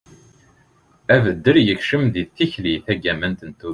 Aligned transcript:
abeddel 1.15 1.57
yekcem 1.67 2.03
deg 2.13 2.27
tikli 2.35 2.73
tagamant 2.85 3.41
n 3.47 3.51
tudert 3.57 3.69